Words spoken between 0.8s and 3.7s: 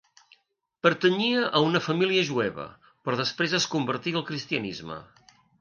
Pertanyia a una família jueva, però després